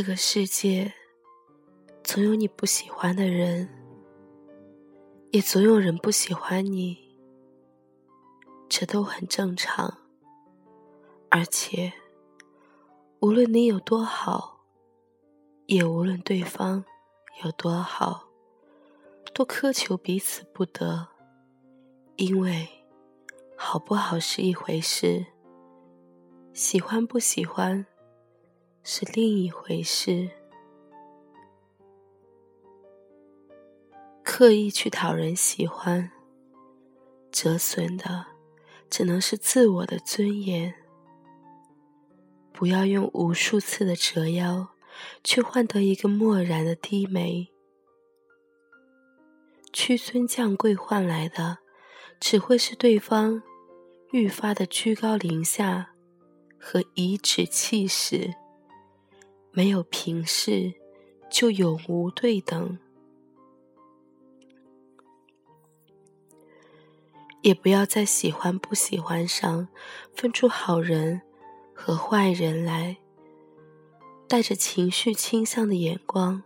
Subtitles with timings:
[0.00, 0.90] 这个世界
[2.02, 3.68] 总有你不喜欢的人，
[5.30, 6.96] 也总有人不喜欢你，
[8.66, 9.98] 这都很正常。
[11.28, 11.92] 而且，
[13.20, 14.64] 无论你有多好，
[15.66, 16.82] 也无论对方
[17.44, 18.26] 有多好，
[19.34, 21.08] 都苛求彼此不得，
[22.16, 22.66] 因为
[23.54, 25.26] 好不好是一回事，
[26.54, 27.84] 喜欢不喜欢
[28.82, 30.30] 是另一回事。
[34.22, 36.10] 刻意去讨人喜欢，
[37.30, 38.26] 折损的
[38.88, 40.74] 只能是自我的尊严。
[42.52, 44.68] 不要用无数次的折腰，
[45.24, 47.48] 去换得一个漠然的低眉。
[49.72, 51.58] 屈尊降贵换来的，
[52.18, 53.42] 只会是对方
[54.12, 55.94] 愈发的居高临下
[56.58, 58.34] 和颐指气使。
[59.52, 60.74] 没有平视，
[61.30, 62.78] 就永无对等。
[67.42, 69.68] 也不要在喜欢不喜欢上
[70.14, 71.22] 分出好人。
[71.82, 72.98] 和坏人来，
[74.28, 76.42] 带着情绪倾向的眼光，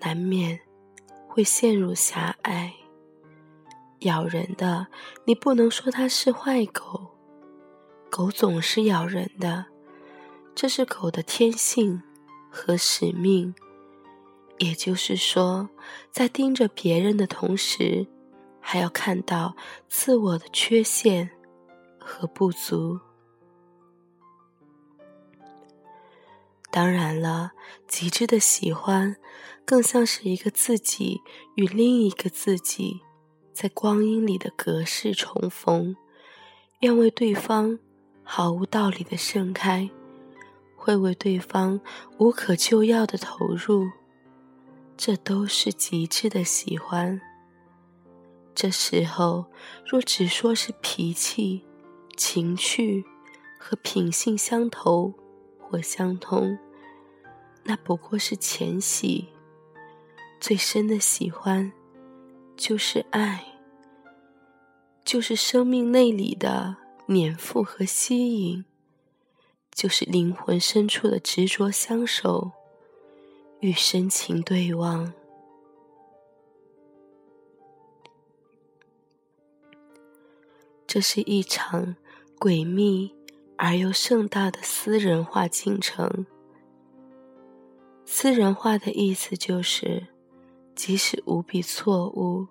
[0.00, 0.58] 难免
[1.28, 2.72] 会陷入狭隘。
[3.98, 4.86] 咬人的，
[5.26, 7.10] 你不能说它是坏狗，
[8.10, 9.66] 狗总是咬人的，
[10.54, 12.02] 这是狗的天性
[12.54, 13.52] 和使命。
[14.58, 15.68] 也就是说，
[16.12, 18.06] 在盯着别人的同时，
[18.60, 19.56] 还要看到
[19.88, 21.28] 自我的缺陷
[21.98, 23.00] 和不足。
[26.70, 27.50] 当然了，
[27.88, 29.16] 极致的喜欢，
[29.64, 31.20] 更像是一个自己
[31.56, 33.00] 与另一个自己，
[33.52, 35.96] 在光阴里的隔世重逢，
[36.80, 37.78] 愿为对方
[38.22, 39.90] 毫无道理的盛开，
[40.84, 41.80] 会为对方
[42.18, 43.90] 无可救药的投入，
[44.98, 47.18] 这都是极致的喜欢。
[48.54, 49.46] 这时候，
[49.86, 51.64] 若只说是脾气、
[52.18, 53.02] 情趣
[53.58, 55.10] 和品性相投
[55.58, 56.58] 或相通。
[57.62, 59.26] 那不过是浅喜，
[60.38, 61.72] 最深的喜欢，
[62.58, 63.42] 就是爱，
[65.02, 68.66] 就是生命内里的黏附和吸引，
[69.74, 72.52] 就是灵魂深处的执着相守
[73.58, 75.12] 与深情对望。
[80.86, 81.96] 这是一场
[82.38, 83.12] 诡秘
[83.56, 86.24] 而又盛大的私人化进程。
[88.04, 90.06] 私人化的意思就是，
[90.76, 92.46] 即使无比错误，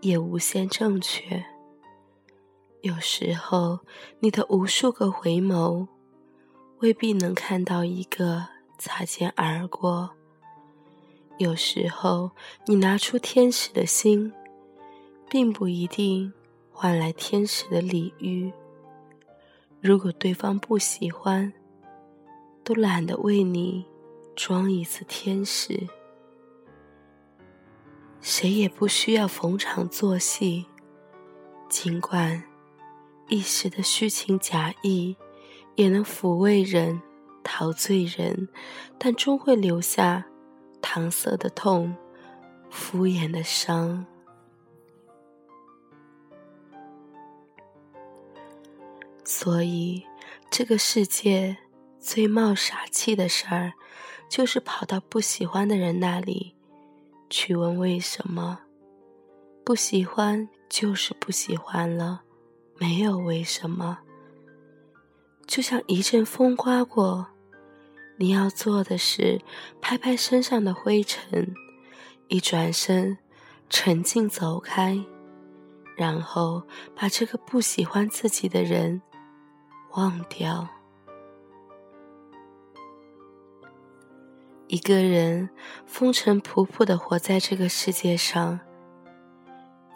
[0.00, 1.44] 也无限正确。
[2.82, 3.80] 有时候，
[4.20, 5.88] 你的无数个回眸，
[6.82, 8.44] 未必能看到一个
[8.76, 10.10] 擦肩而过；
[11.38, 12.32] 有时候，
[12.66, 14.32] 你拿出天使的心，
[15.30, 16.32] 并不一定
[16.72, 18.52] 换来天使的礼遇。
[19.80, 21.52] 如果对方不喜欢，
[22.64, 23.86] 都懒得为你。
[24.34, 25.86] 装一次天使，
[28.22, 30.64] 谁也不需要逢场作戏。
[31.68, 32.42] 尽管
[33.28, 35.14] 一时的虚情假意
[35.74, 37.00] 也能抚慰人、
[37.42, 38.48] 陶醉人，
[38.98, 40.24] 但终会留下
[40.80, 41.94] 搪塞的痛、
[42.70, 44.04] 敷衍的伤。
[49.24, 50.04] 所以，
[50.50, 51.56] 这个世界
[51.98, 53.72] 最冒傻气的事儿。
[54.28, 56.54] 就是跑到不喜欢的人那里，
[57.28, 58.58] 去问为什么。
[59.62, 62.22] 不喜欢就是不喜欢了，
[62.78, 63.98] 没有为什么。
[65.52, 67.26] 就像一阵风刮过，
[68.16, 69.38] 你要做的是
[69.82, 71.54] 拍拍身上的灰尘，
[72.28, 73.18] 一转身，
[73.68, 74.98] 沉静走开，
[75.94, 76.62] 然后
[76.96, 79.02] 把这个不喜欢自己的人
[79.90, 80.66] 忘掉。
[84.68, 85.50] 一个人
[85.84, 88.58] 风尘仆仆的活在这个世界上，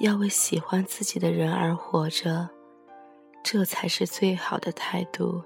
[0.01, 2.51] 要为喜欢自己的人而活着，
[3.43, 5.43] 这才是最好的态度。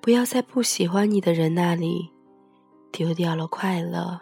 [0.00, 2.10] 不要在不喜欢你的人那里
[2.90, 4.20] 丢掉了快乐，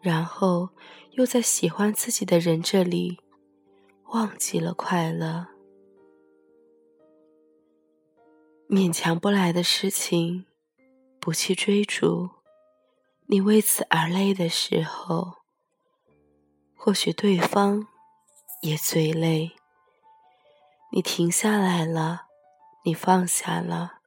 [0.00, 0.68] 然后
[1.12, 3.18] 又在喜欢自己的人这里
[4.08, 5.46] 忘记了快乐。
[8.68, 10.44] 勉强不来的事情，
[11.20, 12.28] 不去追逐。
[13.26, 15.32] 你为此而累的时候，
[16.76, 17.86] 或许对方
[18.60, 19.52] 也最累。
[20.92, 22.26] 你停下来了，
[22.84, 24.00] 你放下了，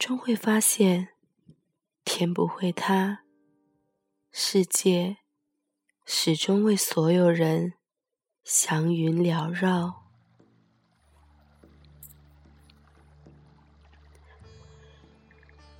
[0.00, 1.08] 终会发现，
[2.06, 3.20] 天不会塌，
[4.32, 5.18] 世界
[6.06, 7.74] 始终为所有人
[8.42, 10.06] 祥云缭绕。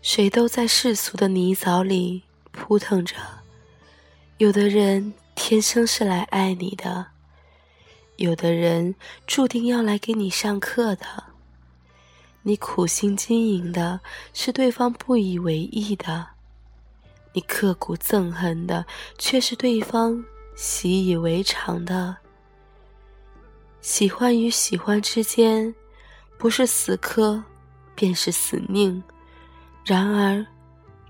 [0.03, 3.17] 谁都在世俗的泥沼里扑腾着，
[4.37, 7.13] 有的人天生是来爱你的，
[8.17, 8.95] 有的人
[9.27, 11.30] 注定要来给你上课的。
[12.43, 14.01] 你苦心经营的
[14.33, 16.27] 是对方不以为意的，
[17.35, 18.85] 你刻骨憎恨的
[19.19, 20.25] 却是对方
[20.57, 22.17] 习以为常的。
[23.83, 25.75] 喜欢与喜欢之间，
[26.39, 27.43] 不是死磕，
[27.95, 29.03] 便是死拧。
[29.85, 30.45] 然而，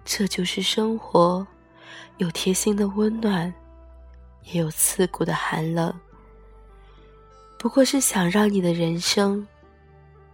[0.04, 1.46] 这就是生活，
[2.18, 3.52] 有贴心的温暖，
[4.44, 5.92] 也有刺骨的寒冷。
[7.56, 9.46] 不过是想让你的人生。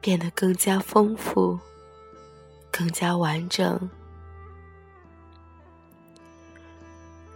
[0.07, 1.59] 变得更加丰富，
[2.71, 3.91] 更加完整。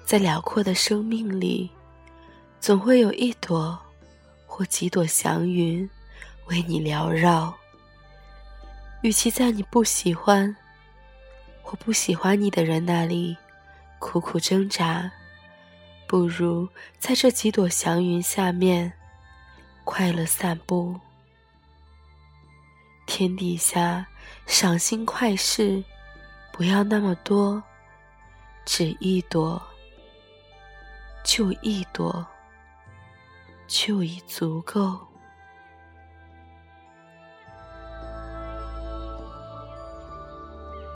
[0.06, 1.68] 在辽阔的生命里，
[2.60, 3.76] 总会有一朵
[4.46, 5.90] 或几朵祥云
[6.46, 7.52] 为你缭绕。
[9.02, 10.54] 与其在你不喜欢
[11.62, 13.36] 或不喜欢你的人那里
[13.98, 15.10] 苦苦挣扎，
[16.06, 16.68] 不如
[17.00, 18.92] 在这几朵祥云下面
[19.82, 20.94] 快乐散步。
[23.10, 24.06] 天底下
[24.46, 25.82] 赏心快事，
[26.52, 27.60] 不要那么多，
[28.64, 29.60] 只一朵，
[31.24, 32.24] 就一朵，
[33.66, 35.09] 就已足够。